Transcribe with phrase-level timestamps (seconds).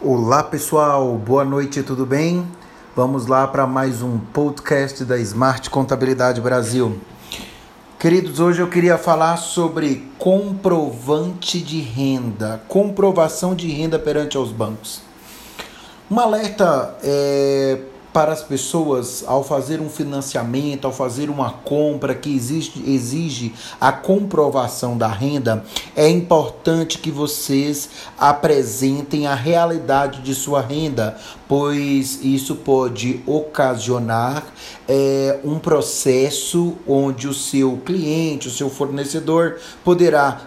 [0.00, 2.46] Olá pessoal, boa noite, tudo bem?
[2.94, 7.00] Vamos lá para mais um podcast da Smart Contabilidade Brasil.
[7.98, 15.00] Queridos, hoje eu queria falar sobre comprovante de renda, comprovação de renda perante aos bancos.
[16.08, 17.80] Um alerta é,
[18.18, 23.92] para as pessoas ao fazer um financiamento, ao fazer uma compra que existe, exige a
[23.92, 25.64] comprovação da renda,
[25.94, 27.88] é importante que vocês
[28.18, 31.16] apresentem a realidade de sua renda,
[31.48, 34.44] pois isso pode ocasionar
[34.86, 40.42] é, um processo onde o seu cliente, o seu fornecedor, poderá,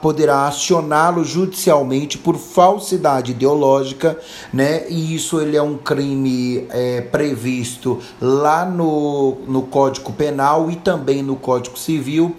[0.00, 4.18] poderá acioná-lo judicialmente por falsidade ideológica,
[4.52, 4.88] né?
[4.88, 11.22] E isso ele é um crime é, previsto lá no, no Código Penal e também
[11.22, 12.36] no Código Civil.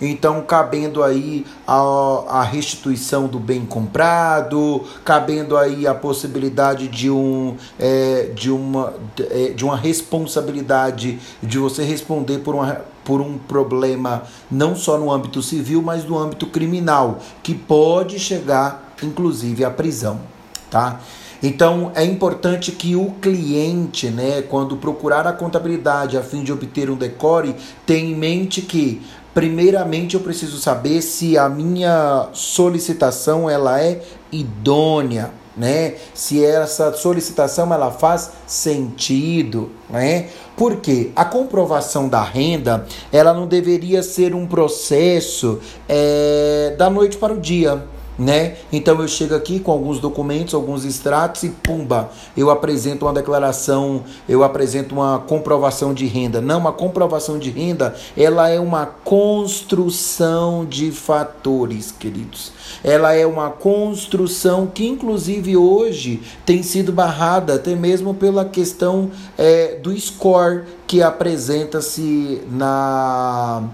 [0.00, 1.80] Então, cabendo aí a,
[2.28, 8.94] a restituição do bem comprado, cabendo aí a possibilidade de, um, é, de, uma,
[9.30, 15.10] é, de uma responsabilidade de você responder por, uma, por um problema não só no
[15.10, 20.20] âmbito civil, mas no âmbito criminal, que pode chegar inclusive à prisão,
[20.70, 21.00] tá?
[21.42, 26.88] Então é importante que o cliente, né, quando procurar a contabilidade a fim de obter
[26.88, 29.02] um decore, tenha em mente que
[29.36, 34.00] primeiramente eu preciso saber se a minha solicitação ela é
[34.32, 35.96] idônea, né?
[36.14, 40.30] Se essa solicitação ela faz sentido, né?
[40.56, 47.34] Porque a comprovação da renda ela não deveria ser um processo é, da noite para
[47.34, 47.84] o dia
[48.18, 48.56] né?
[48.72, 54.02] Então eu chego aqui com alguns documentos, alguns extratos e pumba, eu apresento uma declaração,
[54.28, 56.40] eu apresento uma comprovação de renda.
[56.40, 62.52] Não, uma comprovação de renda, ela é uma construção de fatores, queridos.
[62.82, 69.76] Ela é uma construção que inclusive hoje tem sido barrada até mesmo pela questão é,
[69.76, 73.64] do score que apresenta-se na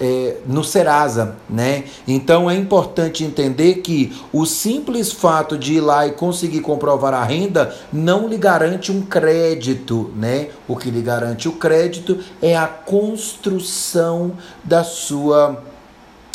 [0.00, 1.84] é, no Serasa, né?
[2.08, 7.22] Então é importante entender que o simples fato de ir lá e conseguir comprovar a
[7.22, 10.48] renda não lhe garante um crédito, né?
[10.66, 14.32] O que lhe garante o crédito é a construção
[14.64, 15.62] da sua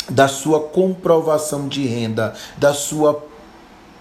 [0.08, 3.26] da sua comprovação de renda, da sua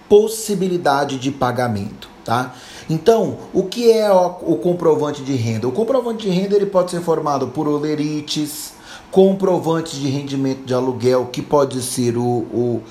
[0.08, 2.54] possibilidade de pagamento, tá?
[2.88, 5.68] Então, o que é o comprovante de renda?
[5.68, 8.76] O comprovante de renda ele pode ser formado por olerites,
[9.12, 12.84] comprovantes de rendimento de aluguel, que pode ser o, o,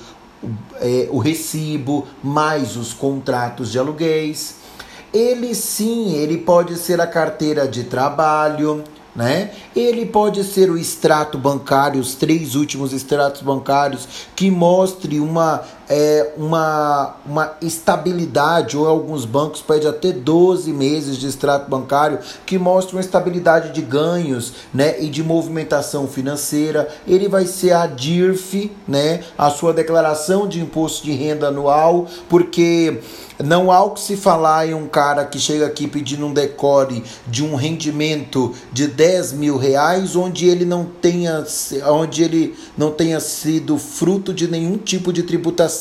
[0.43, 0.49] o,
[0.79, 4.55] é, o recibo, mais os contratos de aluguéis.
[5.13, 8.83] Ele sim, ele pode ser a carteira de trabalho,
[9.15, 9.51] né?
[9.73, 16.33] Ele pode ser o extrato bancário, os três últimos extratos bancários, que mostre uma, é,
[16.37, 22.95] uma, uma estabilidade, ou alguns bancos pedem até 12 meses de extrato bancário, que mostre
[22.95, 25.01] uma estabilidade de ganhos né?
[25.01, 26.87] e de movimentação financeira.
[27.07, 29.21] Ele vai ser a DIRF, né?
[29.37, 33.01] a sua declaração de imposto de renda anual, porque
[33.43, 37.03] não há o que se falar em um cara que chega aqui pedindo um decore
[37.27, 41.43] de um rendimento de 10 mil reais, onde ele não tenha,
[41.87, 45.74] onde ele não tenha sido fruto de nenhum tipo de tributação.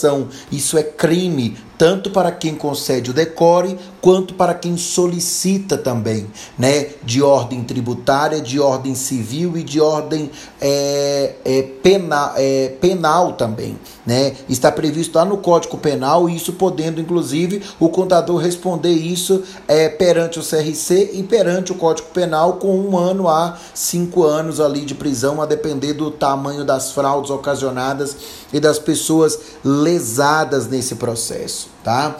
[0.50, 6.26] Isso é crime tanto para quem concede o decore quanto para quem solicita também,
[6.58, 6.88] né?
[7.02, 10.30] De ordem tributária, de ordem civil e de ordem
[10.60, 14.36] é, é, penal, é, penal também, né?
[14.48, 20.38] Está previsto lá no Código Penal isso podendo inclusive o contador responder isso é, perante
[20.38, 24.94] o CRC e perante o Código Penal com um ano a cinco anos ali de
[24.94, 28.16] prisão a depender do tamanho das fraudes ocasionadas
[28.52, 32.18] e das pessoas lesadas nesse processo tá?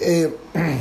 [0.00, 0.30] É,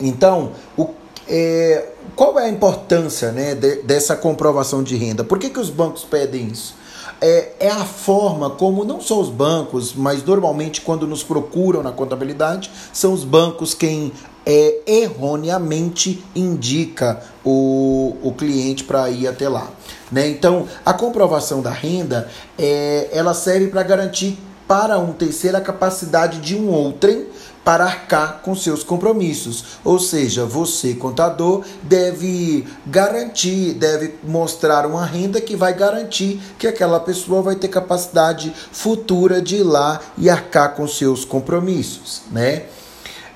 [0.00, 0.90] então, o,
[1.28, 5.24] é, qual é a importância né, de, dessa comprovação de renda?
[5.24, 6.74] Por que, que os bancos pedem isso?
[7.20, 11.92] É, é a forma como não só os bancos, mas normalmente quando nos procuram na
[11.92, 14.12] contabilidade, são os bancos quem
[14.44, 19.70] é, erroneamente indica o, o cliente para ir até lá.
[20.10, 20.28] Né?
[20.28, 22.28] Então, a comprovação da renda
[22.58, 24.36] é, ela serve para garantir
[24.66, 27.26] para um terceiro a capacidade de um outrem
[27.64, 29.78] para arcar com seus compromissos.
[29.84, 36.98] Ou seja, você, contador, deve garantir, deve mostrar uma renda que vai garantir que aquela
[37.00, 42.64] pessoa vai ter capacidade futura de ir lá e arcar com seus compromissos, né?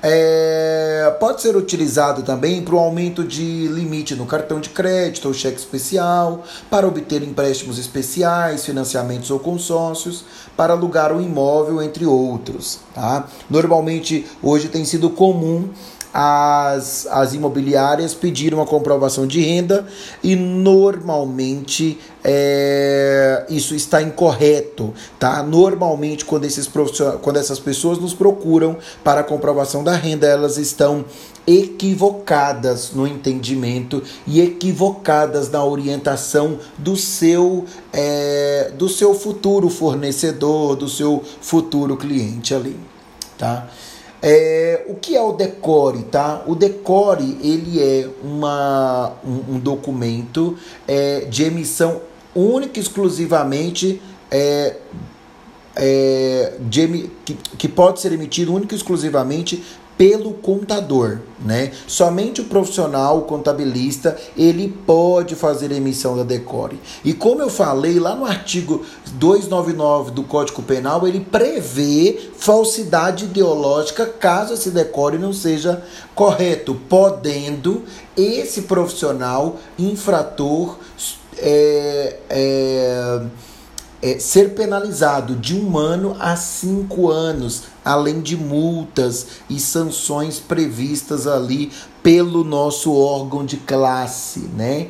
[0.08, 5.34] É, pode ser utilizado também para o aumento de limite no cartão de crédito ou
[5.34, 10.24] cheque especial, para obter empréstimos especiais, financiamentos ou consórcios,
[10.56, 12.78] para alugar um imóvel, entre outros.
[12.94, 13.26] Tá?
[13.50, 15.70] Normalmente, hoje tem sido comum
[16.18, 19.86] as, as imobiliárias pediram a comprovação de renda
[20.24, 25.42] e normalmente é, isso está incorreto, tá?
[25.42, 26.66] Normalmente quando esses
[27.20, 31.04] quando essas pessoas nos procuram para a comprovação da renda, elas estão
[31.46, 40.88] equivocadas no entendimento e equivocadas na orientação do seu é, do seu futuro fornecedor, do
[40.88, 42.80] seu futuro cliente ali,
[43.36, 43.68] tá?
[44.28, 46.42] É, o que é o decore, tá?
[46.48, 52.00] O decore ele é uma, um, um documento é, de emissão
[52.34, 54.74] única e exclusivamente é,
[55.76, 59.62] é, de, que, que pode ser emitido única e exclusivamente
[59.96, 61.72] pelo contador, né?
[61.86, 66.78] Somente o profissional, o contabilista, ele pode fazer a emissão da decore.
[67.04, 68.84] E como eu falei lá no artigo
[69.14, 75.82] 299 do Código Penal, ele prevê falsidade ideológica caso esse decore não seja
[76.14, 77.84] correto, podendo
[78.16, 80.76] esse profissional infrator
[81.38, 83.20] é, é,
[84.06, 91.26] é, ser penalizado de um ano a cinco anos, além de multas e sanções previstas
[91.26, 91.72] ali
[92.04, 94.88] pelo nosso órgão de classe, né?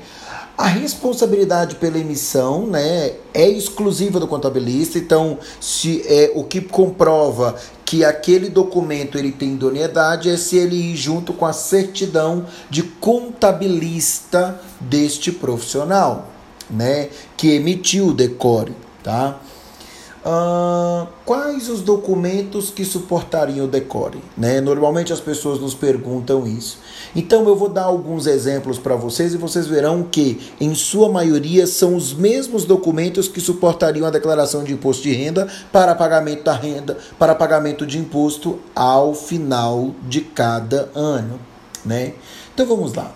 [0.58, 7.56] A responsabilidade pela emissão né, é exclusiva do contabilista, então se é o que comprova
[7.84, 12.82] que aquele documento ele tem idoneidade é se ele ir junto com a certidão de
[12.82, 16.28] contabilista deste profissional,
[16.70, 18.74] né, que emitiu o decore.
[19.06, 19.38] Tá?
[20.26, 24.20] Uh, quais os documentos que suportariam o decore?
[24.36, 24.60] Né?
[24.60, 26.80] Normalmente as pessoas nos perguntam isso.
[27.14, 31.68] Então eu vou dar alguns exemplos para vocês e vocês verão que, em sua maioria,
[31.68, 36.54] são os mesmos documentos que suportariam a declaração de imposto de renda para pagamento da
[36.54, 41.38] renda, para pagamento de imposto ao final de cada ano.
[41.84, 42.14] Né?
[42.52, 43.14] Então vamos lá.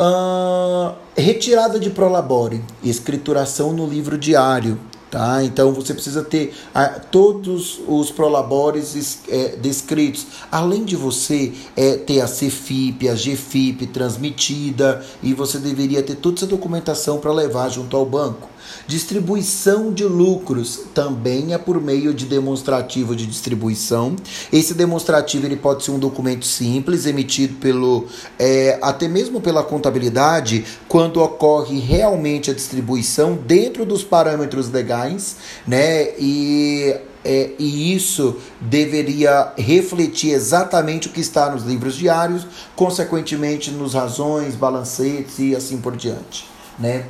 [0.00, 4.80] Uh, retirada de prolabore, escrituração no livro diário,
[5.14, 5.44] Tá?
[5.44, 12.20] Então você precisa ter ah, todos os prolabores é, descritos, além de você é, ter
[12.20, 17.96] a CFIP, a GFIP transmitida, e você deveria ter toda essa documentação para levar junto
[17.96, 18.48] ao banco.
[18.86, 24.16] Distribuição de lucros também é por meio de demonstrativo de distribuição.
[24.52, 28.06] Esse demonstrativo ele pode ser um documento simples emitido pelo
[28.38, 36.10] é, até mesmo pela contabilidade quando ocorre realmente a distribuição dentro dos parâmetros legais, né?
[36.18, 36.94] E
[37.24, 42.46] é, e isso deveria refletir exatamente o que está nos livros diários,
[42.76, 46.46] consequentemente nos razões, balancetes e assim por diante,
[46.78, 47.06] né?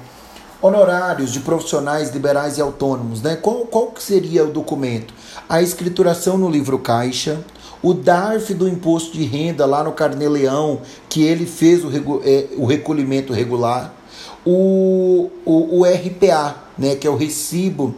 [0.67, 3.37] Honorários de profissionais liberais e autônomos, né?
[3.37, 5.13] Qual, qual que seria o documento?
[5.47, 7.45] A escrituração no livro caixa,
[7.83, 11.91] o DARF do imposto de renda lá no Carneleão, que ele fez o,
[12.25, 13.93] é, o recolhimento regular,
[14.43, 17.95] o, o, o RPA, né, que é o recibo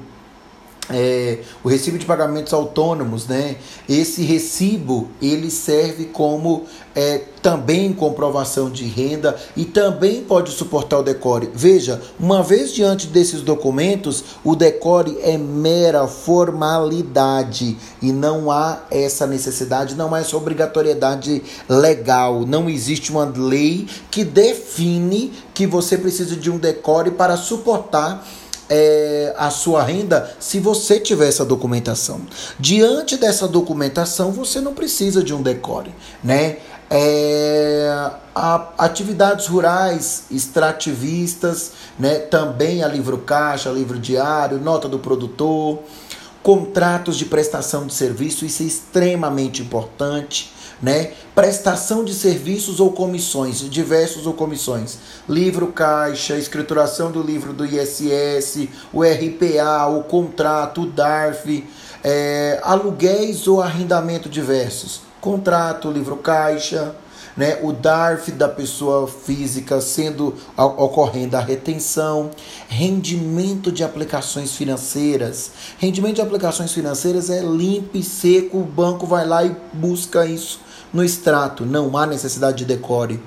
[0.90, 3.56] é, o recibo de pagamentos autônomos, né?
[3.88, 11.02] Esse recibo ele serve como é, também comprovação de renda e também pode suportar o
[11.02, 11.50] decore.
[11.54, 19.26] Veja, uma vez diante desses documentos, o decore é mera formalidade e não há essa
[19.26, 22.46] necessidade, não há essa obrigatoriedade legal.
[22.46, 28.26] Não existe uma lei que define que você precisa de um decore para suportar
[28.69, 32.20] é, a sua renda se você tiver essa documentação.
[32.58, 36.58] Diante dessa documentação, você não precisa de um decore, né?
[36.89, 42.19] É, a, atividades rurais extrativistas, né?
[42.19, 45.81] também a livro caixa, livro diário, nota do produtor,
[46.44, 51.12] contratos de prestação de serviço, isso é extremamente importante né?
[51.34, 54.98] Prestação de serviços ou comissões, diversos ou comissões.
[55.28, 61.64] Livro caixa, escrituração do livro do ISS, o RPA, o contrato, o DARF,
[62.04, 65.00] é, aluguéis ou arrendamento diversos.
[65.20, 66.94] Contrato, livro caixa,
[67.36, 72.30] né, o DARF da pessoa física sendo ocorrendo a retenção,
[72.68, 75.50] rendimento de aplicações financeiras.
[75.78, 80.66] Rendimento de aplicações financeiras é limpo e seco, o banco vai lá e busca isso
[80.96, 83.20] no extrato, não há necessidade de decore.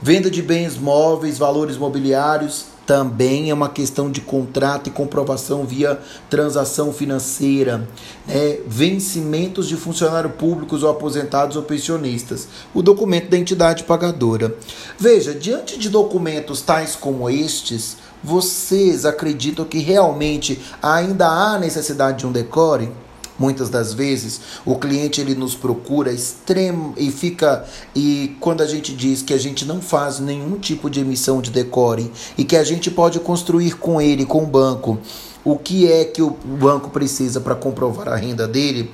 [0.00, 6.00] Venda de bens móveis, valores mobiliários, também é uma questão de contrato e comprovação via
[6.30, 7.86] transação financeira,
[8.26, 8.58] né?
[8.66, 14.54] vencimentos de funcionários públicos ou aposentados ou pensionistas, o documento da entidade pagadora.
[14.98, 22.26] Veja, diante de documentos tais como estes, vocês acreditam que realmente ainda há necessidade de
[22.26, 22.90] um decore?
[23.38, 27.64] Muitas das vezes o cliente ele nos procura extremo e fica
[27.94, 31.50] e quando a gente diz que a gente não faz nenhum tipo de emissão de
[31.50, 34.98] decore e que a gente pode construir com ele com o banco
[35.44, 38.90] o que é que o banco precisa para comprovar a renda dele,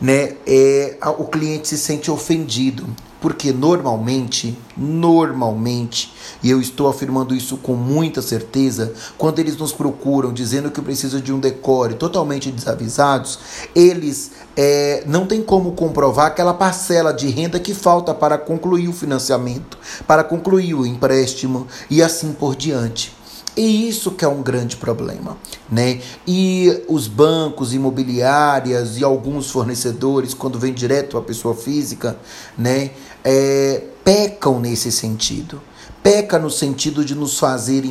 [0.00, 0.34] né?
[0.46, 2.86] É o cliente se sente ofendido
[3.24, 6.12] porque normalmente, normalmente,
[6.42, 11.22] e eu estou afirmando isso com muita certeza, quando eles nos procuram dizendo que precisa
[11.22, 13.38] de um decore totalmente desavisados,
[13.74, 18.92] eles é, não tem como comprovar aquela parcela de renda que falta para concluir o
[18.92, 23.23] financiamento, para concluir o empréstimo e assim por diante.
[23.56, 25.36] E isso que é um grande problema,
[25.70, 26.00] né?
[26.26, 32.18] E os bancos, imobiliárias e alguns fornecedores, quando vem direto a pessoa física,
[32.58, 32.90] né,
[33.22, 35.62] é, pecam nesse sentido.
[36.02, 37.82] Peca no sentido de nos fazer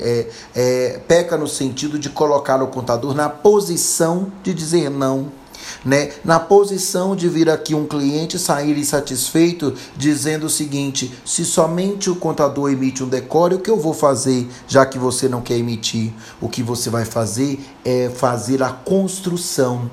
[0.00, 5.32] é, é, peca no sentido de colocar o contador na posição de dizer não
[5.84, 6.10] né?
[6.24, 12.16] Na posição de vir aqui um cliente sair insatisfeito dizendo o seguinte: se somente o
[12.16, 16.12] contador emite um decore, o que eu vou fazer, já que você não quer emitir?
[16.40, 19.90] O que você vai fazer é fazer a construção,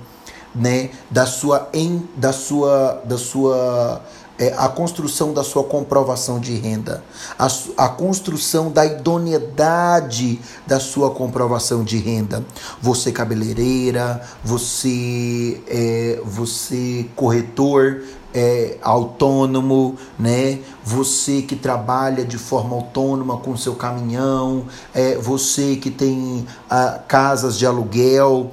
[0.54, 4.02] né, da sua em, da sua da sua
[4.42, 7.04] é, a construção da sua comprovação de renda,
[7.38, 12.44] a, a construção da idoneidade da sua comprovação de renda.
[12.82, 18.02] Você cabeleireira, você, é, você corretor,
[18.34, 20.60] é, autônomo, né?
[20.84, 27.58] Você que trabalha de forma autônoma com seu caminhão, é, você que tem ah, casas
[27.60, 28.50] de aluguel,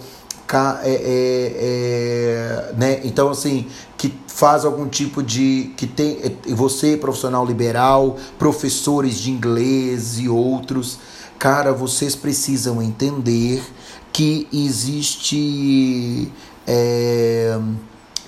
[0.83, 3.01] é, é, é, né?
[3.05, 5.73] Então, assim, que faz algum tipo de.
[5.77, 6.19] que tem.
[6.49, 10.99] Você, profissional liberal, professores de inglês e outros,
[11.39, 13.63] cara, vocês precisam entender
[14.13, 16.33] que existe.
[16.67, 17.59] É,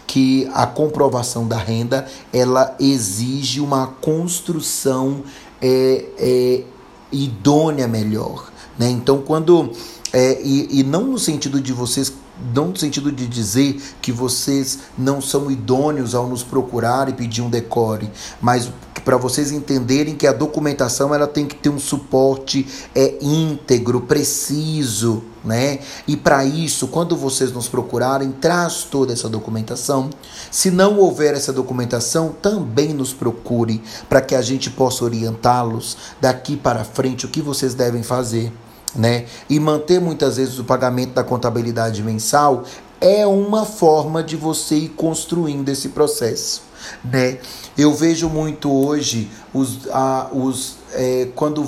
[0.07, 5.23] que a comprovação da renda ela exige uma construção
[5.63, 6.65] é, é,
[7.13, 8.50] idônea melhor.
[8.79, 8.89] Né?
[8.91, 9.71] Então, quando
[10.13, 12.13] é, e, e não no sentido de vocês
[12.55, 17.43] não no sentido de dizer que vocês não são idôneos ao nos procurar e pedir
[17.43, 18.71] um decore, mas
[19.05, 25.23] para vocês entenderem que a documentação ela tem que ter um suporte é íntegro, preciso,
[25.45, 25.81] né?
[26.07, 30.11] E para isso, quando vocês nos procurarem, traz toda essa documentação.
[30.51, 36.57] Se não houver essa documentação, também nos procure para que a gente possa orientá-los daqui
[36.57, 38.53] para frente o que vocês devem fazer
[38.95, 39.27] né?
[39.49, 42.65] E manter muitas vezes o pagamento da contabilidade mensal
[43.01, 46.63] é uma forma de você ir construindo esse processo,
[47.05, 47.39] né?
[47.77, 51.67] Eu vejo muito hoje os, a, os é, quando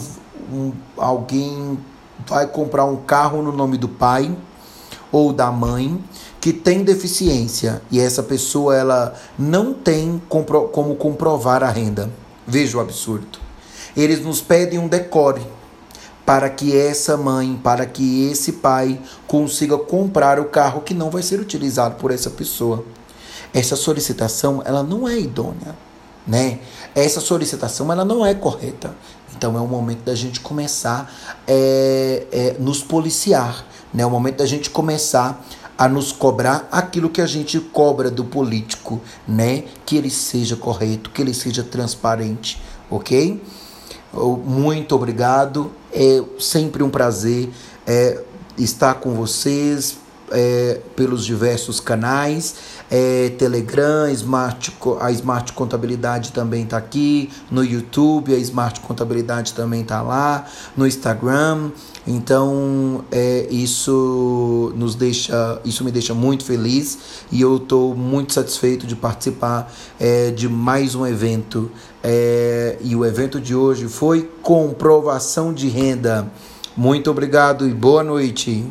[0.53, 1.79] um, alguém
[2.27, 4.37] vai comprar um carro no nome do pai
[5.11, 6.03] ou da mãe
[6.41, 12.11] que tem deficiência e essa pessoa ela não tem compro, como comprovar a renda.
[12.47, 13.39] Veja o absurdo.
[13.97, 15.43] Eles nos pedem um decore
[16.25, 21.23] para que essa mãe, para que esse pai consiga comprar o carro que não vai
[21.23, 22.85] ser utilizado por essa pessoa.
[23.53, 25.77] Essa solicitação, ela não é idônea,
[26.27, 26.61] né?
[26.95, 28.95] Essa solicitação, ela não é correta.
[29.37, 31.13] Então é o momento da gente começar
[31.47, 34.03] é, é, nos policiar, né?
[34.05, 35.45] É o momento da gente começar
[35.77, 39.65] a nos cobrar aquilo que a gente cobra do político, né?
[39.85, 43.43] Que ele seja correto, que ele seja transparente, ok?
[44.45, 45.73] Muito obrigado.
[45.93, 47.51] É sempre um prazer
[47.87, 48.21] é,
[48.57, 50.02] estar com vocês
[50.33, 52.55] é, pelos diversos canais.
[52.91, 59.81] É, Telegram, Smart, a Smart Contabilidade também está aqui, no YouTube, a Smart Contabilidade também
[59.83, 60.47] está lá,
[60.77, 61.71] no Instagram.
[62.07, 66.99] Então é, isso nos deixa, isso me deixa muito feliz
[67.31, 71.71] e eu estou muito satisfeito de participar é, de mais um evento.
[72.03, 76.31] É, e o evento de hoje foi comprovação de renda.
[76.77, 78.67] Muito obrigado e boa noite.